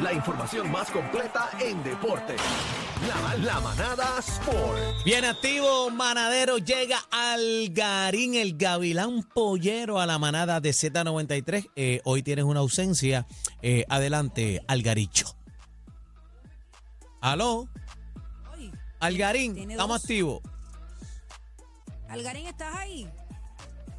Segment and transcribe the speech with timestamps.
[0.00, 2.36] La información más completa en deporte.
[3.08, 5.04] La, la manada Sport.
[5.06, 11.70] Bien activo, manadero llega al Garín, el Gavilán Pollero a la manada de Z93.
[11.76, 13.26] Eh, hoy tienes una ausencia.
[13.62, 15.34] Eh, adelante, Algaricho.
[17.22, 17.66] ¿Aló?
[19.00, 20.42] Algarín, estamos activos.
[22.08, 23.08] Algarín, ¿estás ahí?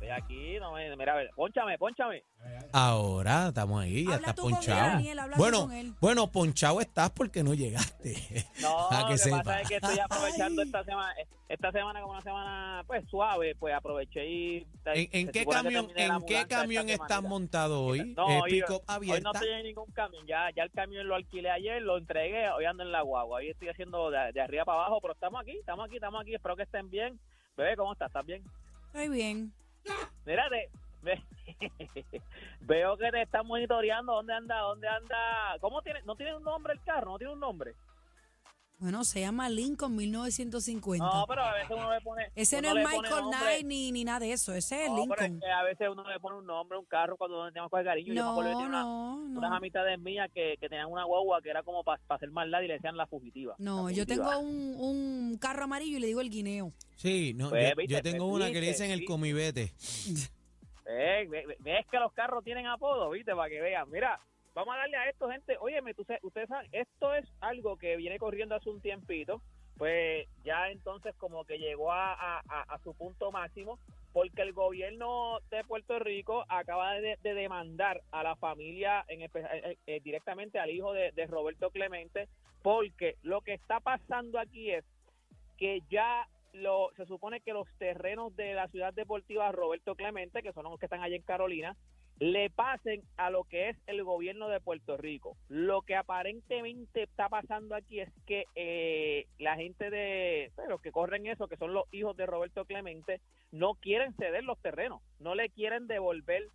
[0.07, 2.23] Estoy aquí, no me, mira, a ver, pónchame, pónchame.
[2.71, 4.81] Ahora estamos ahí, ya Habla estás tú con él, ponchado.
[4.91, 5.93] Daniel, habla tú bueno, con él.
[5.99, 8.16] bueno, ponchado estás porque no llegaste.
[8.61, 9.38] No, Para lo que que sepa.
[9.44, 11.13] pasa es que estoy aprovechando esta semana,
[11.47, 14.67] esta semana como una semana pues suave, pues aproveché y...
[14.85, 17.08] ¿En, en se qué supone que camión, terminé la en qué mudanza camión esta estás
[17.17, 17.30] semanita.
[17.30, 18.13] montado hoy?
[18.17, 19.31] No, Eh, hoy, pick-up hoy no abierta.
[19.33, 22.83] estoy en ningún camión, ya, ya el camión lo alquilé ayer, lo entregué, hoy ando
[22.83, 25.85] en la guagua, hoy estoy haciendo de, de arriba para abajo, pero estamos aquí, estamos
[25.85, 27.19] aquí, estamos aquí, espero que estén bien.
[27.55, 28.08] Bebé, ¿cómo estás?
[28.08, 28.44] ¿Estás bien?
[28.88, 29.53] Estoy bien.
[30.25, 30.70] Mírate,
[31.02, 31.23] ve-
[32.61, 34.59] veo que te están monitoreando, ¿dónde anda?
[34.59, 35.58] ¿Dónde anda?
[35.61, 36.02] ¿Cómo tiene?
[36.03, 37.11] ¿No tiene un nombre el carro?
[37.11, 37.73] ¿No tiene un nombre?
[38.80, 41.03] Bueno, se llama Lincoln 1950.
[41.03, 42.28] No, pero a veces uno le pone.
[42.36, 43.23] ese no es Michael.
[43.31, 44.53] Knight ni, ni nada de eso.
[44.53, 45.39] Ese es No, pero es Lincoln.
[45.39, 48.14] que a veces uno le pone un nombre a un carro cuando no tenemos cariño.
[48.14, 49.56] Yo me acuerdo que No, tenía una- no, unas no.
[49.56, 52.73] amistades mías que, que tenían una guagua que era como para hacer maldad y le
[52.75, 53.56] decían la fugitiva.
[53.58, 56.72] No, La yo tengo un, un carro amarillo y le digo el guineo.
[56.97, 59.73] Sí, no, Pues, yo, viste, yo tengo pues, una que le viste, dicen el comibete.
[60.86, 63.34] Ve- ve- ve- Ves que los carros tienen apodo, ¿viste?
[63.36, 63.89] Para que vean.
[63.89, 64.19] Mira,
[64.58, 65.55] vamos a darle a esto, gente.
[65.59, 69.41] Óyeme, ustedes saben, esto es algo que viene corriendo hace un tiempito.
[69.77, 72.41] Pues ya entonces como que llegó a,
[72.84, 73.78] su punto máximo
[74.12, 79.47] porque el gobierno de Puerto Rico acaba de, de demandar a la familia, en espe-
[79.53, 82.28] eh, eh, directamente al hijo de Roberto Clemente,
[82.63, 84.84] porque lo que está pasando aquí es
[85.57, 90.53] que ya lo, se supone que los terrenos de la ciudad deportiva Roberto Clemente, que
[90.53, 91.75] son los que están allá en Carolina,
[92.19, 95.38] le pasen a lo que es el gobierno de Puerto Rico.
[95.50, 101.28] Lo que aparentemente está pasando aquí es que eh, la gente de los que corren
[101.28, 105.50] eso, que son los hijos de Roberto Clemente, no quieren ceder los terrenos, no le
[105.50, 106.47] quieren devolver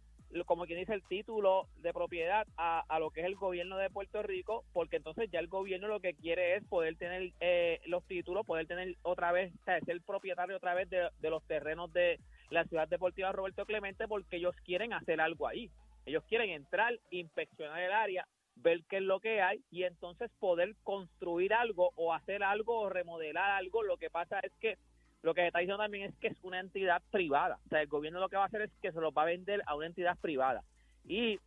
[0.47, 3.91] como quien dice el título de propiedad a, a lo que es el gobierno de
[3.91, 8.05] Puerto Rico, porque entonces ya el gobierno lo que quiere es poder tener eh, los
[8.07, 12.19] títulos, poder tener otra vez, ser propietario otra vez de los terrenos de
[12.51, 15.71] la ciudad deportiva Roberto Clemente, porque ellos quieren hacer algo ahí.
[16.05, 18.27] Ellos quieren entrar, inspeccionar el área,
[18.57, 22.89] ver qué es lo que hay y entonces poder construir algo o hacer algo o
[22.89, 23.83] remodelar algo.
[23.83, 24.79] Lo que pasa es que
[25.23, 27.59] lo que está diciendo también es que es una entidad privada.
[27.67, 29.27] O sea, el gobierno lo que va a hacer es que se los va a
[29.27, 30.63] vender a una entidad privada.
[31.07, 31.39] Y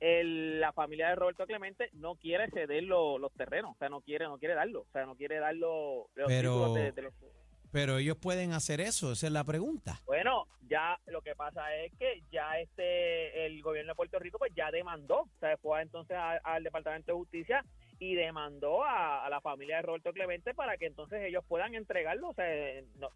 [0.00, 4.00] el- la familia de Roberto Clemente no quiere ceder lo- los terrenos, o sea, no
[4.02, 7.02] quiere no quiere darlo, o sea, no quiere dar lo- los Pero- títulos de- de
[7.02, 7.14] los
[7.72, 10.00] Pero ellos pueden hacer eso, esa es la pregunta.
[10.06, 14.52] bueno, ya lo que pasa es que ya este el gobierno de Puerto Rico pues
[14.54, 17.64] ya demandó, o sea, fue entonces al Departamento de Justicia
[17.98, 22.34] y demandó a, la familia de Roberto Clemente para que entonces ellos puedan entregarlo, o
[22.34, 22.46] sea,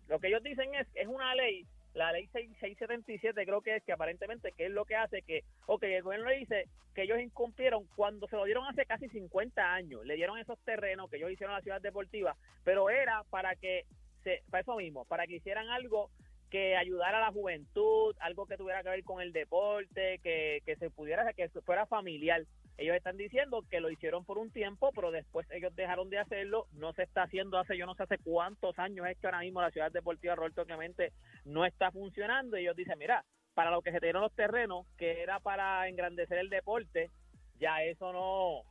[0.08, 3.84] lo que ellos dicen es es una ley, la ley 6- 677 creo que es
[3.84, 6.64] que aparentemente que es lo que hace que, ok, el gobierno le dice
[6.94, 11.10] que ellos incumplieron cuando se lo dieron hace casi 50 años, le dieron esos terrenos
[11.10, 13.84] que ellos hicieron a la ciudad deportiva, pero era para que
[14.22, 16.10] se, para eso mismo, para que hicieran algo
[16.50, 20.76] que ayudara a la juventud, algo que tuviera que ver con el deporte, que, que
[20.76, 22.42] se pudiera, que fuera familiar.
[22.80, 26.66] Ellos están diciendo que lo hicieron por un tiempo, pero después ellos dejaron de hacerlo.
[26.72, 29.60] No se está haciendo hace, yo no sé hace cuántos años es que ahora mismo
[29.60, 31.12] la ciudad deportiva Roberto Clemente
[31.44, 32.56] no está funcionando.
[32.56, 36.38] Y ellos dicen, mira, para lo que se dieron los terrenos, que era para engrandecer
[36.38, 37.10] el deporte,
[37.58, 38.62] ya eso no,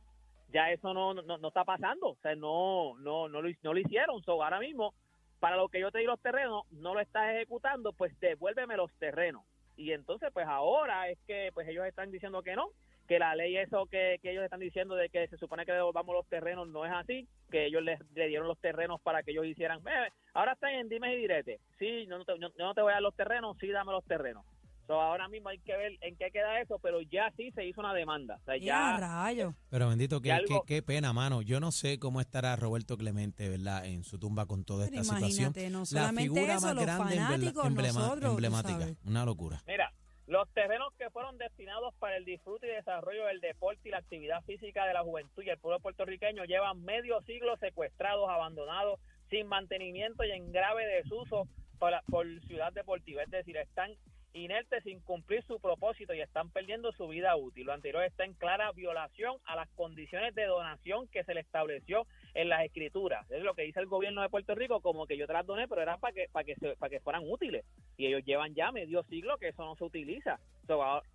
[0.48, 2.08] ya eso no, no, no está pasando.
[2.08, 4.20] O sea, no, no, no, lo, no lo hicieron.
[4.24, 4.92] So, ahora mismo
[5.38, 8.92] para lo que yo te di los terrenos, no lo estás ejecutando, pues devuélveme los
[8.94, 9.44] terrenos.
[9.76, 12.70] Y entonces, pues ahora es que pues ellos están diciendo que no,
[13.10, 16.14] que la ley eso que, que ellos están diciendo de que se supone que devolvamos
[16.14, 19.46] los terrenos no es así, que ellos les, le dieron los terrenos para que ellos
[19.46, 22.82] hicieran, "Eh, ahora están en dimes y diretes, sí, no, no te, no- no te
[22.82, 24.44] voy a dar los terrenos, sí, dame los terrenos.
[24.86, 27.80] So, ahora mismo hay que ver en qué queda eso, pero ya sí se hizo
[27.80, 28.38] una demanda.
[28.42, 29.54] O sea, Ya, rayo.
[29.70, 31.42] Pero bendito, qué, algo- qué- qué pena, mano.
[31.42, 33.86] Yo no sé cómo estará Roberto Clemente, ¿verdad?
[33.86, 35.52] En su tumba con toda Pero esta situación.
[35.72, 38.86] no La figura eso, más grande, fanáticos, nosotros, emblemática.
[39.04, 39.62] Una locura.
[39.66, 39.92] Mira,
[40.30, 44.40] Los terrenos que fueron destinados para el disfrute y desarrollo del deporte y la actividad
[44.44, 50.22] física de la juventud y el pueblo puertorriqueño llevan medio siglo secuestrados, abandonados, sin mantenimiento
[50.22, 51.48] y en grave desuso
[51.80, 53.24] por, la- por Ciudad Deportiva.
[53.24, 53.90] Es decir, están
[54.32, 57.66] inertes sin cumplir su propósito y están perdiendo su vida útil.
[57.66, 62.06] Lo anterior está en clara violación a las condiciones de donación que se le estableció
[62.34, 63.28] en las escrituras.
[63.30, 65.68] Es lo que dice el gobierno de Puerto Rico, como que yo te las doné,
[65.68, 67.64] pero era para que para que se- para que fueran útiles.
[67.96, 70.38] Y ellos llevan ya medio siglo que eso no se utiliza.
[70.66, 71.06] So, ahora,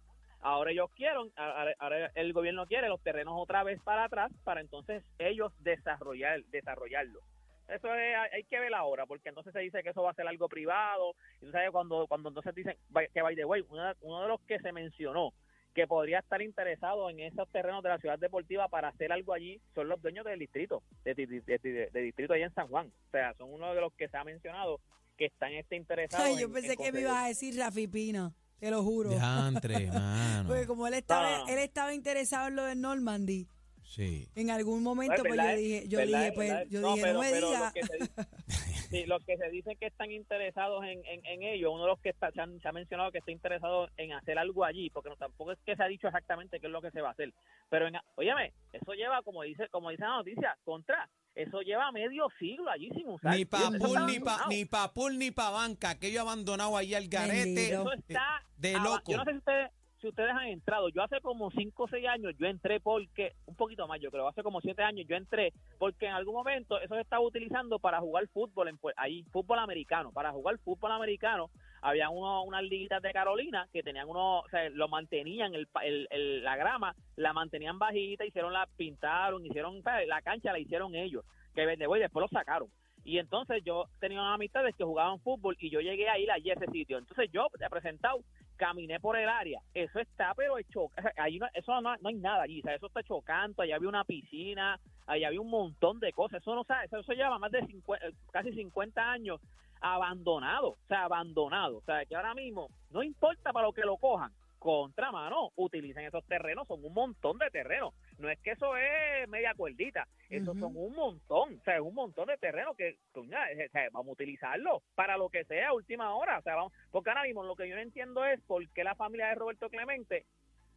[0.42, 5.04] ahora ellos quieren, ahora, el gobierno quiere los terrenos otra vez para atrás para entonces
[5.20, 7.20] ellos desarrollar desarrollarlo.
[7.68, 10.28] Eso es, hay que ver ahora, porque entonces se dice que eso va a ser
[10.28, 11.16] algo privado.
[11.42, 12.78] Y tú sabes, cuando, cuando entonces dicen
[13.12, 13.64] que, by the way,
[14.02, 15.34] uno de los que se mencionó
[15.76, 19.60] que podría estar interesado en esos terrenos de la ciudad deportiva para hacer algo allí
[19.76, 22.88] son los dueños del distrito, de, de, de- de- de distrito allá en San Juan.
[22.88, 24.80] O sea, son uno de los que se ha mencionado
[25.18, 26.26] que están este interesados.
[26.26, 29.10] Ay, yo en- pensé en que me ibas a decir Rafi Pina, te lo juro.
[29.12, 30.48] Diantre, mano.
[30.48, 31.48] Porque como él estaba, No.
[31.50, 33.48] él estaba interesado en lo de Normandy,
[33.96, 34.28] Sí.
[34.36, 36.20] en algún momento Pues, pues, yo dije, yo ¿verdad?
[36.20, 36.66] dije, pues, ¿verdad?
[36.70, 37.60] yo No, dije, pero- no me pero diga.
[37.64, 38.28] Los que, se, dice-
[38.90, 42.00] sí, los que se dicen que están interesados en, en, en ello, uno de los
[42.02, 45.10] que está, se, han- se ha mencionado que está interesado en hacer algo allí, porque
[45.10, 47.12] no, tampoco es que se ha dicho exactamente qué es lo que se va a
[47.14, 47.34] hacer.
[47.70, 52.28] Pero, en, óyeme, eso lleva, como dice como dice la noticia, contra, eso lleva medio
[52.38, 53.36] siglo allí sin usar.
[53.36, 55.92] Ni pa' pool, ni pa, ni pa pool, ni pa banca.
[55.92, 57.74] Aquello abandonado ahí al garete.
[57.74, 59.12] Eso está De aba- loco.
[59.12, 59.72] Yo no sé si ustedes,
[60.10, 60.90] ustedes han entrado.
[60.90, 64.28] Yo hace como 5 o 6 años yo entré porque, un poquito más yo creo,
[64.28, 68.00] hace como 7 años yo entré porque en algún momento eso se estaba utilizando para
[68.00, 70.12] jugar fútbol en, ahí, fútbol americano.
[70.12, 71.50] Para jugar fútbol americano
[71.82, 76.08] había uno, unas liguitas de Carolina que tenían uno, o sea, lo mantenían, el, el-
[76.12, 81.24] el- la grama la mantenían bajita, hicieron la, pintaron, hicieron, la cancha la hicieron ellos,
[81.54, 82.70] que de después lo sacaron.
[83.04, 86.50] Y entonces yo tenía unas amistades que jugaban fútbol y yo llegué a ir allí
[86.50, 86.98] a ese sitio.
[86.98, 88.18] Entonces yo, de presentado,
[88.56, 89.62] caminé por el área.
[89.74, 92.62] Eso está, pero hecho, ahí no, eso no, no hay nada allí.
[92.66, 93.62] O eso está chocando.
[93.62, 96.42] Allá había una piscina, allá había un montón de cosas.
[96.42, 99.40] Eso no sabe, eso, eso lleva más de 50, casi 50 años
[99.82, 100.70] abandonado.
[100.70, 101.78] O sea, abandonado.
[101.78, 104.32] O sea, que ahora mismo no importa para lo que lo cojan.
[104.66, 107.94] Contra mano, utilicen esos terrenos, son un montón de terrenos.
[108.18, 110.60] No es que eso es media cuerdita, esos Ujú.
[110.60, 113.26] son un montón, o sea, es un montón de terrenos que, eh, o
[113.72, 117.22] sea, vamos a utilizarlo para lo que sea última hora, o sea, vamos, porque ahora
[117.22, 120.26] mismo lo que yo no entiendo es por qué la familia de Roberto Clemente,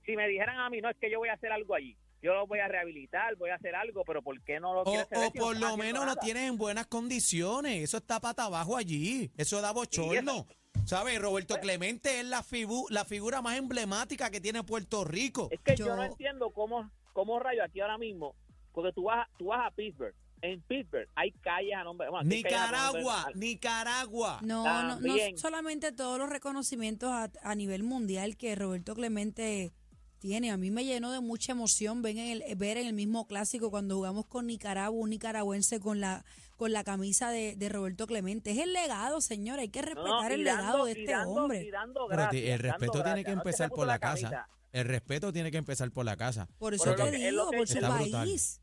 [0.04, 2.34] si me dijeran a mí, no es que yo voy a hacer algo allí, yo
[2.34, 5.16] lo voy a rehabilitar, voy a hacer algo, pero ¿por qué no lo O, hacer?
[5.16, 7.84] o por lo menos lo tienes en buenas condiciones.
[7.84, 9.30] Eso está pata abajo allí.
[9.36, 10.44] Eso da bochorno.
[10.86, 11.20] ¿Sabes?
[11.20, 15.48] Roberto Pues Clemente es la, figu- la figura más emblemática que tiene Puerto Rico.
[15.50, 18.34] Es que yo, Yo- no entiendo cómo, cómo rayo aquí ahora mismo,
[18.72, 22.20] porque tú vas, a- tú vas a Pittsburgh, en Pittsburgh hay calles a nombre, bueno,
[22.20, 24.38] a nombre- Nicaragua, Nicaragua.
[24.42, 29.72] No, no, no solamente todos los reconocimientos a, a nivel mundial que Roberto Clemente
[30.20, 30.50] tiene.
[30.50, 33.70] A mí me llenó de mucha emoción ver en el, ver en el mismo clásico
[33.70, 36.24] cuando jugamos con Nicaragua, un nicaragüense con la
[36.58, 38.50] con la camisa de, de Roberto Clemente.
[38.50, 39.60] Es el legado, señor.
[39.60, 41.70] Hay que No, respetar el dando- legado de este dando- hombre.
[42.10, 43.36] Pero el respeto tiene que gracias.
[43.38, 44.48] Empezar por la casa.
[44.72, 46.46] El respeto tiene que empezar por la casa.
[46.58, 48.60] Por eso te digo, por su país.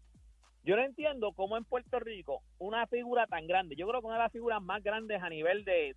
[0.64, 4.16] Yo no entiendo cómo en Puerto Rico una figura tan grande, yo creo que una
[4.18, 5.94] de las figuras más grandes a nivel de,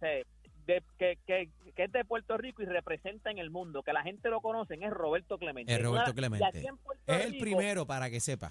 [0.67, 4.29] que, que, que es de Puerto Rico y representa en el mundo, que la gente
[4.29, 5.75] lo conoce, es Roberto Clemente.
[5.75, 6.47] Es Roberto Clemente.
[7.07, 8.51] Es el Rico- primero para que sepa.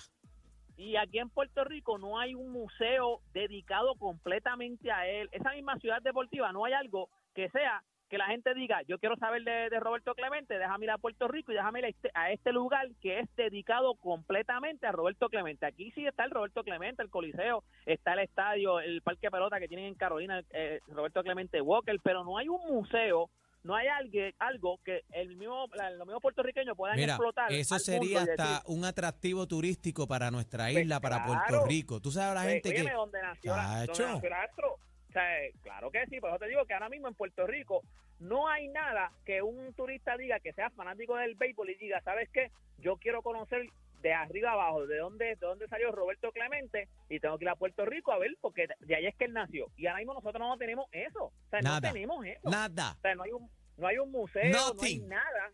[0.77, 5.27] Y aquí en Puerto Rico no hay un museo dedicado completamente a él.
[5.31, 9.17] Esa misma ciudad deportiva no hay algo que sea que la gente diga, yo quiero
[9.17, 12.31] saber de, Roberto Clemente, déjame ir a Puerto Rico y déjame ir a este, a
[12.31, 15.65] este lugar que es dedicado completamente a Roberto Clemente.
[15.65, 19.67] Aquí sí está el Roberto Clemente, el Coliseo, está el estadio, el parque pelota que
[19.67, 23.29] tienen en Carolina, eh, Roberto Clemente Walker, pero no hay un museo,
[23.67, 27.51] no hay algo, algo que el mismo, los mismos puertorriqueños puedan Mira, explotar.
[27.51, 31.41] eso sería hasta decir, un atractivo turístico para nuestra Pues isla, para claro.
[31.47, 31.99] Puerto Rico.
[32.01, 32.91] Tú sabes la Pues, gente que...
[32.91, 34.07] donde nació, la- donde Tacho.
[34.07, 34.73] nació astro.
[34.73, 35.23] O sea,
[35.61, 37.81] claro que sí, por eso te digo que ahora mismo en Puerto Rico
[38.19, 42.29] no hay nada que un turista diga que sea fanático del béisbol y diga, ¿sabes
[42.33, 42.51] qué?
[42.79, 43.67] Yo quiero conocer
[44.01, 47.55] de arriba abajo, de dónde, de dónde salió Roberto Clemente y tengo que ir a
[47.55, 49.67] Puerto Rico a ver porque de ahí es que él nació.
[49.75, 51.25] Y ahora mismo nosotros no tenemos eso.
[51.25, 51.79] O sea, Nada.
[51.81, 52.49] no tenemos eso.
[52.49, 52.95] Nada.
[52.97, 55.51] O sea, no hay un, no hay un museo, no hay nada.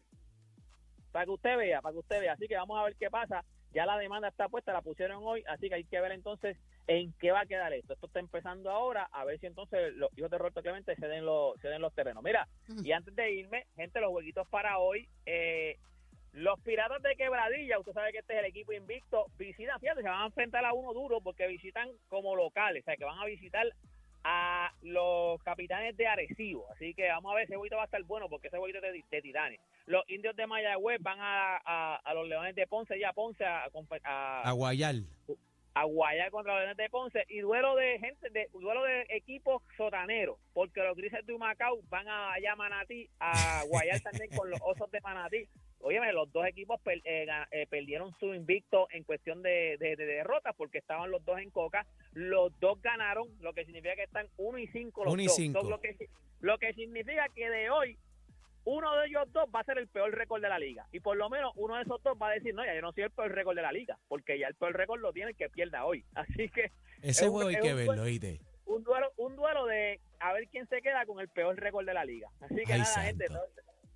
[1.11, 2.33] Para que usted vea, para que usted vea.
[2.33, 3.43] Así que vamos a ver qué pasa.
[3.71, 7.11] Ya la demanda está puesta, la pusieron hoy, así que hay que ver entonces en
[7.13, 7.93] qué va a quedar esto.
[7.93, 11.59] Esto está empezando ahora, a ver si entonces los hijos de Roberto Clemente ceden los,
[11.59, 12.23] ceden los terrenos.
[12.23, 12.47] Mira,
[12.83, 15.09] y antes de irme, gente, los jueguitos para hoy.
[15.25, 15.79] Eh,
[16.33, 20.09] los Piratas de Quebradilla, usted sabe que este es el equipo invicto, visitan, fíjate, se
[20.09, 23.25] van a enfrentar a uno duro porque visitan como locales, o sea, que van a
[23.25, 23.67] visitar
[24.23, 26.69] a los capitanes de Arecibo.
[26.71, 28.93] Así que vamos a ver, ese jueguito va a estar bueno porque ese jueguito es
[28.93, 29.59] de, de titanes.
[29.85, 33.65] Los indios de Mayagüez van a, a, a los leones de Ponce, ya Ponce, a,
[34.05, 35.05] a, A Guayal.
[35.75, 39.61] a Guayar contra los Leones de Ponce y duelo de gente, de duelo de equipos
[39.75, 44.49] sotaneros, porque los grises de Humacao van a allá a Manatí, a Guayar también con
[44.49, 45.47] los osos de Manatí.
[45.85, 50.05] Óyeme, los dos equipos per- eh, eh, perdieron su invicto en cuestión de, de- de
[50.05, 51.85] derrotas porque estaban los dos en coca.
[52.13, 55.35] Los dos ganaron, lo que significa que están 1 y 5 los Uno y dos.
[55.35, 55.61] cinco.
[55.61, 55.95] So, Lo que,
[56.39, 57.97] lo que significa que de hoy
[58.65, 60.87] uno de ellos dos va a ser el peor récord de la liga.
[60.93, 62.93] Y por lo menos uno de esos dos va a decir, no, ya yo no
[62.93, 65.35] soy el peor récord de la liga, porque ya el peor récord lo tiene el
[65.35, 66.05] que pierda hoy.
[66.15, 66.71] Así que
[67.01, 68.39] Ese Es un- juego hay es que un verlo, ¿oíste?
[68.65, 71.93] un duelo, un duelo de a ver quién se queda con el peor récord de
[71.93, 72.29] la liga.
[72.39, 73.07] Así que Ay, nada, santo.
[73.09, 73.25] gente,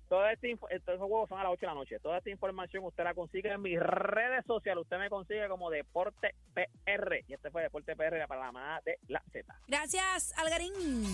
[0.08, 1.98] todo, todo este estos juegos son a las 8 de la noche.
[2.00, 4.82] Toda esta información usted la consigue en mis redes sociales.
[4.82, 7.24] Usted me consigue como Deporte PR.
[7.26, 9.54] Y este fue Deporte PR para la manada de la Z.
[9.66, 10.72] Gracias, Algarín.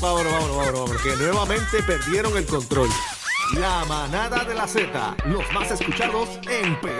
[0.00, 2.88] Vámonos, vámonos, vámonos, vámonos, que nuevamente perdieron el control.
[3.58, 6.92] La manada de la Z, los más escuchados en PR.